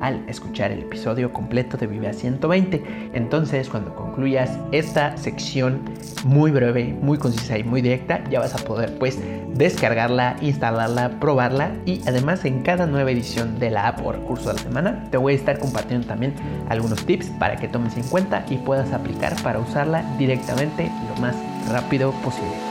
[0.00, 3.10] al escuchar el episodio completo de Vive a 120.
[3.14, 5.82] Entonces, cuando concluyas esta sección
[6.24, 9.18] muy breve, muy concisa y muy directa, ya vas a poder pues
[9.54, 14.54] descargarla, instalarla, probarla y además en cada nueva edición de la app o recurso de
[14.54, 16.34] la semana te voy a estar compartiendo también
[16.68, 21.36] algunos tips para que tomes en cuenta y puedas aplicar para usarla directamente lo más
[21.70, 22.70] rápido posible.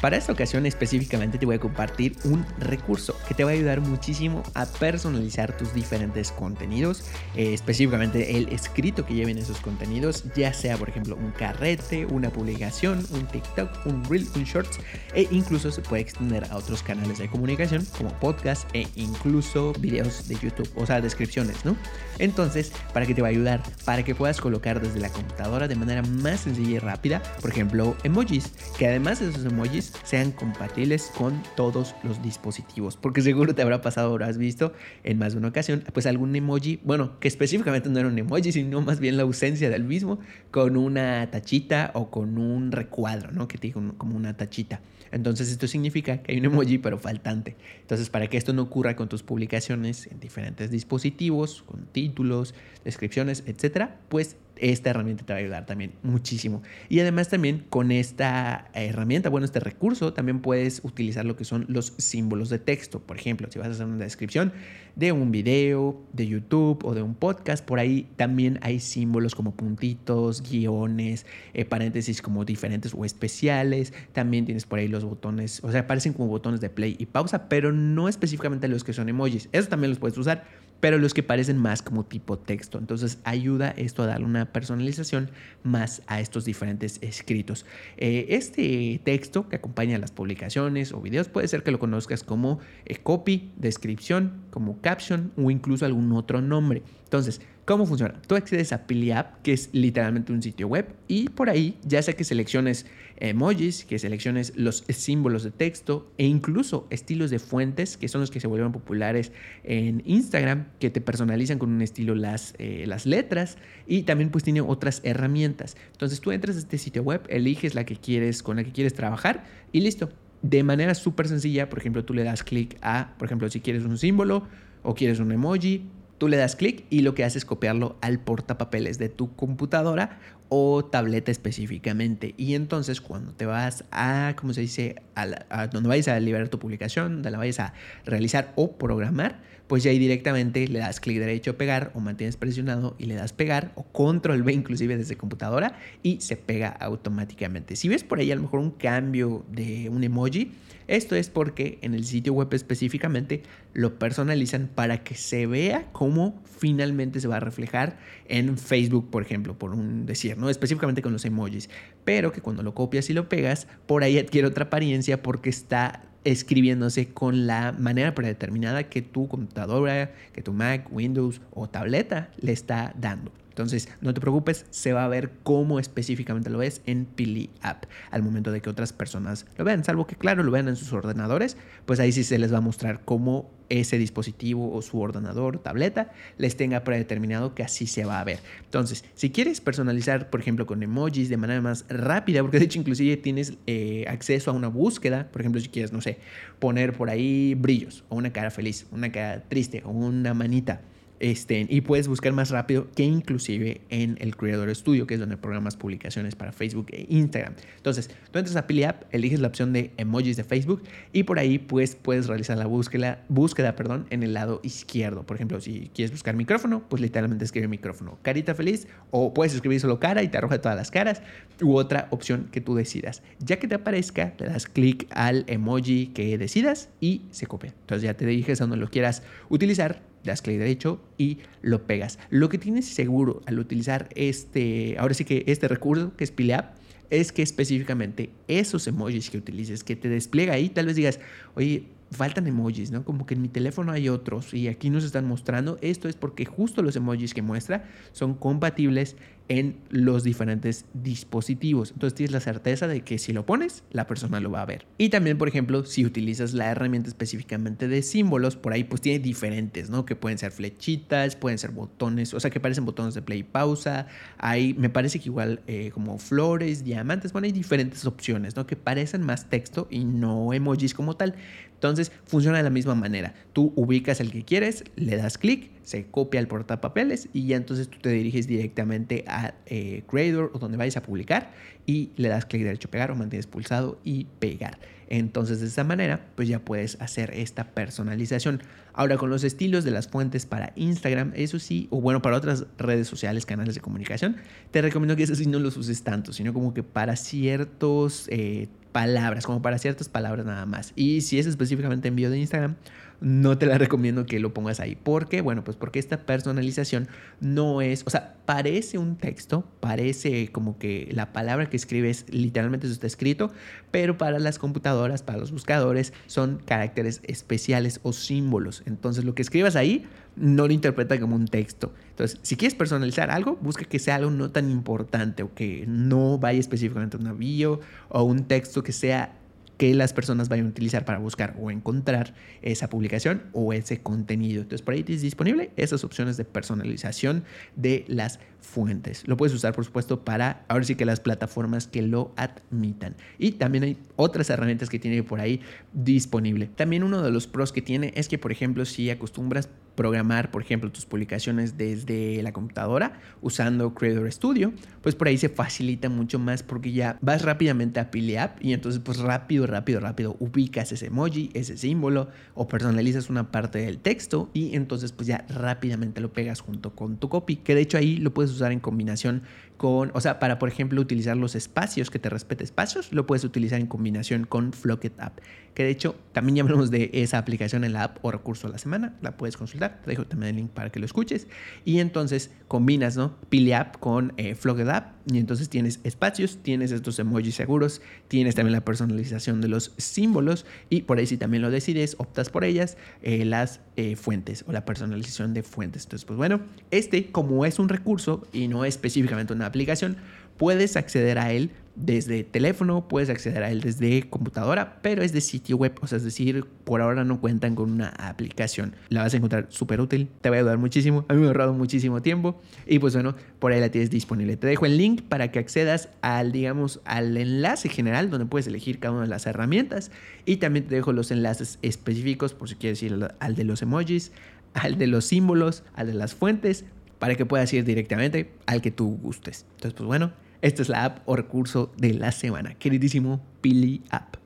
[0.00, 3.80] Para esta ocasión específicamente te voy a compartir un recurso que te va a ayudar
[3.80, 7.02] muchísimo a personalizar tus diferentes contenidos,
[7.34, 12.30] eh, específicamente el escrito que lleven esos contenidos, ya sea por ejemplo un carrete, una
[12.30, 14.78] publicación, un TikTok, un Reel, un Shorts
[15.14, 20.28] e incluso se puede extender a otros canales de comunicación como podcast e incluso videos
[20.28, 21.76] de YouTube, o sea, descripciones, ¿no?
[22.20, 23.62] Entonces, ¿para qué te va a ayudar?
[23.84, 27.96] Para que puedas colocar desde la computadora de manera más sencilla y rápida, por ejemplo,
[28.04, 32.96] emojis, que además de esos emojis sean compatibles con todos los dispositivos.
[32.96, 34.72] Porque seguro te habrá pasado, habrás visto
[35.04, 38.52] en más de una ocasión, pues algún emoji, bueno, que específicamente no era un emoji,
[38.52, 40.18] sino más bien la ausencia del mismo,
[40.50, 43.48] con una tachita o con un recuadro, ¿no?
[43.48, 44.80] Que te digo como una tachita.
[45.10, 47.56] Entonces esto significa que hay un emoji pero faltante.
[47.80, 53.42] Entonces para que esto no ocurra con tus publicaciones en diferentes dispositivos, con títulos, descripciones,
[53.46, 56.62] etcétera, pues esta herramienta te va a ayudar también muchísimo.
[56.88, 61.64] Y además también con esta herramienta, bueno, este recurso, también puedes utilizar lo que son
[61.68, 63.00] los símbolos de texto.
[63.00, 64.52] Por ejemplo, si vas a hacer una descripción
[64.96, 69.54] de un video, de YouTube o de un podcast, por ahí también hay símbolos como
[69.54, 73.92] puntitos, guiones, eh, paréntesis como diferentes o especiales.
[74.12, 77.48] También tienes por ahí los botones, o sea, aparecen como botones de play y pausa,
[77.48, 79.48] pero no específicamente los que son emojis.
[79.52, 80.44] Eso también los puedes usar
[80.80, 82.78] pero los que parecen más como tipo texto.
[82.78, 85.30] Entonces ayuda esto a darle una personalización
[85.62, 87.66] más a estos diferentes escritos.
[87.96, 92.60] Eh, este texto que acompaña las publicaciones o videos puede ser que lo conozcas como
[92.84, 96.82] eh, copy, descripción, como caption o incluso algún otro nombre.
[97.04, 98.14] Entonces, ¿Cómo funciona?
[98.26, 102.16] Tú accedes a PiliApp, que es literalmente un sitio web, y por ahí, ya sea
[102.16, 102.86] que selecciones
[103.18, 108.30] emojis, que selecciones los símbolos de texto e incluso estilos de fuentes, que son los
[108.30, 109.32] que se vuelven populares
[109.64, 114.44] en Instagram, que te personalizan con un estilo las, eh, las letras, y también pues
[114.44, 115.76] tiene otras herramientas.
[115.92, 118.94] Entonces tú entras a este sitio web, eliges la que quieres, con la que quieres
[118.94, 120.08] trabajar, y listo.
[120.42, 123.84] De manera súper sencilla, por ejemplo, tú le das clic a, por ejemplo, si quieres
[123.84, 124.46] un símbolo
[124.82, 128.18] o quieres un emoji, Tú le das clic y lo que haces es copiarlo al
[128.18, 132.34] portapapeles de tu computadora o tableta específicamente.
[132.36, 134.96] Y entonces cuando te vas a, ¿cómo se dice?
[135.14, 139.82] A, donde vayas a liberar tu publicación, donde la vayas a realizar o programar, pues
[139.82, 143.72] ya ahí directamente le das clic derecho pegar o mantienes presionado y le das pegar
[143.74, 147.76] o control V inclusive desde computadora y se pega automáticamente.
[147.76, 150.52] Si ves por ahí a lo mejor un cambio de un emoji,
[150.88, 153.42] esto es porque en el sitio web específicamente
[153.74, 159.22] lo personalizan para que se vea cómo finalmente se va a reflejar en Facebook, por
[159.22, 160.48] ejemplo, por un decir, ¿no?
[160.48, 161.68] Específicamente con los emojis.
[162.04, 166.02] Pero que cuando lo copias y lo pegas, por ahí adquiere otra apariencia porque está
[166.24, 172.52] escribiéndose con la manera predeterminada que tu computadora, que tu Mac, Windows o tableta le
[172.52, 173.32] está dando.
[173.58, 177.86] Entonces, no te preocupes, se va a ver cómo específicamente lo ves en Pili App
[178.12, 180.92] al momento de que otras personas lo vean, salvo que claro, lo vean en sus
[180.92, 185.58] ordenadores, pues ahí sí se les va a mostrar cómo ese dispositivo o su ordenador,
[185.58, 188.38] tableta, les tenga predeterminado que así se va a ver.
[188.62, 192.78] Entonces, si quieres personalizar, por ejemplo, con emojis de manera más rápida, porque de hecho
[192.78, 196.18] inclusive tienes eh, acceso a una búsqueda, por ejemplo, si quieres, no sé,
[196.60, 200.80] poner por ahí brillos o una cara feliz, una cara triste o una manita
[201.20, 205.36] este, y puedes buscar más rápido que inclusive en el Creator Studio, que es donde
[205.36, 207.54] programas publicaciones para Facebook e Instagram.
[207.76, 210.82] Entonces, tú entras a PiliApp, eliges la opción de emojis de Facebook
[211.12, 215.24] y por ahí pues, puedes realizar la búsqueda, búsqueda perdón, en el lado izquierdo.
[215.24, 219.80] Por ejemplo, si quieres buscar micrófono, pues literalmente escribe micrófono, carita feliz, o puedes escribir
[219.80, 221.22] solo cara y te arroja todas las caras,
[221.60, 223.22] u otra opción que tú decidas.
[223.40, 227.74] Ya que te aparezca, le das clic al emoji que decidas y se copia.
[227.80, 232.18] Entonces ya te diriges a donde lo quieras utilizar das clic derecho y lo pegas.
[232.30, 236.76] Lo que tienes seguro al utilizar este, ahora sí que este recurso que es PileApp,
[237.10, 241.20] es que específicamente esos emojis que utilices, que te despliega ahí, tal vez digas,
[241.54, 243.04] oye, faltan emojis, ¿no?
[243.04, 245.78] Como que en mi teléfono hay otros y aquí nos están mostrando.
[245.82, 249.16] Esto es porque justo los emojis que muestra son compatibles
[249.48, 251.92] en los diferentes dispositivos.
[251.92, 254.86] Entonces tienes la certeza de que si lo pones, la persona lo va a ver.
[254.98, 259.18] Y también, por ejemplo, si utilizas la herramienta específicamente de símbolos, por ahí pues tiene
[259.18, 260.04] diferentes, ¿no?
[260.04, 263.42] Que pueden ser flechitas, pueden ser botones, o sea, que parecen botones de play y
[263.42, 264.06] pausa.
[264.36, 268.66] Hay, me parece que igual eh, como flores, diamantes, bueno, hay diferentes opciones, ¿no?
[268.66, 271.34] Que parecen más texto y no emojis como tal.
[271.78, 273.34] Entonces funciona de la misma manera.
[273.52, 277.88] Tú ubicas el que quieres, le das clic, se copia el portapapeles y ya entonces
[277.88, 281.50] tú te diriges directamente a eh, Creator o donde vayas a publicar
[281.86, 284.78] y le das clic derecho pegar o mantienes pulsado y pegar.
[285.08, 288.62] Entonces de esta manera pues ya puedes hacer esta personalización.
[288.92, 292.66] Ahora con los estilos de las fuentes para Instagram, eso sí, o bueno, para otras
[292.76, 294.36] redes sociales, canales de comunicación,
[294.70, 298.68] te recomiendo que eso sí no los uses tanto, sino como que para ciertos eh,
[298.92, 300.92] palabras, como para ciertas palabras nada más.
[300.96, 302.76] Y si es específicamente envío de Instagram,
[303.20, 304.94] no te la recomiendo que lo pongas ahí.
[304.94, 305.40] ¿Por qué?
[305.40, 307.08] Bueno, pues porque esta personalización
[307.40, 312.86] no es, o sea, parece un texto, parece como que la palabra que escribes literalmente
[312.86, 313.50] está escrito,
[313.90, 318.82] pero para las computadoras, para los buscadores, son caracteres especiales o símbolos.
[318.86, 321.92] Entonces, lo que escribas ahí no lo interpreta como un texto.
[322.10, 326.38] Entonces, si quieres personalizar algo, busca que sea algo no tan importante o que no
[326.38, 329.37] vaya específicamente a un bio o un texto que sea
[329.78, 334.62] que las personas vayan a utilizar para buscar o encontrar esa publicación o ese contenido.
[334.62, 337.44] Entonces, por ahí tienes disponible esas opciones de personalización
[337.76, 339.26] de las fuentes.
[339.26, 343.14] Lo puedes usar, por supuesto, para ahora sí que las plataformas que lo admitan.
[343.38, 345.60] Y también hay otras herramientas que tiene por ahí
[345.92, 346.66] disponible.
[346.66, 350.62] También uno de los pros que tiene es que, por ejemplo, si acostumbras programar, por
[350.62, 356.38] ejemplo, tus publicaciones desde la computadora usando Creator Studio, pues por ahí se facilita mucho
[356.38, 361.06] más porque ya vas rápidamente a PiliApp y entonces pues rápido, rápido, rápido ubicas ese
[361.06, 366.32] emoji, ese símbolo o personalizas una parte del texto y entonces pues ya rápidamente lo
[366.32, 369.42] pegas junto con tu copy, que de hecho ahí lo puedes usar en combinación
[369.78, 373.44] con, o sea, para por ejemplo utilizar los espacios, que te respete espacios, lo puedes
[373.44, 375.38] utilizar en combinación con Flocket App,
[375.72, 378.72] que de hecho también ya hablamos de esa aplicación en la app o recurso de
[378.72, 381.46] la semana, la puedes consultar, te dejo también el link para que lo escuches
[381.84, 383.36] y entonces combinas, ¿no?
[383.48, 388.56] Pili App con eh, Flocket App y entonces tienes espacios, tienes estos emojis seguros, tienes
[388.56, 392.64] también la personalización de los símbolos y por ahí si también lo decides, optas por
[392.64, 396.04] ellas, eh, las eh, fuentes o la personalización de fuentes.
[396.04, 400.16] Entonces, pues bueno, este como es un recurso y no específicamente una aplicación,
[400.56, 401.70] puedes acceder a él
[402.04, 406.18] desde teléfono, puedes acceder a él desde computadora, pero es de sitio web, o sea,
[406.18, 408.94] es decir, por ahora no cuentan con una aplicación.
[409.08, 411.48] La vas a encontrar súper útil, te va a ayudar muchísimo, a mí me ha
[411.48, 414.56] ahorrado muchísimo tiempo y pues bueno, por ahí la tienes disponible.
[414.56, 419.00] Te dejo el link para que accedas al, digamos, al enlace general donde puedes elegir
[419.00, 420.12] cada una de las herramientas
[420.44, 424.30] y también te dejo los enlaces específicos por si quieres ir al de los emojis,
[424.74, 426.84] al de los símbolos, al de las fuentes,
[427.18, 429.66] para que puedas ir directamente al que tú gustes.
[429.76, 430.32] Entonces, pues bueno,
[430.62, 432.74] esta es la app o recurso de la semana.
[432.74, 434.36] Queridísimo Pili App.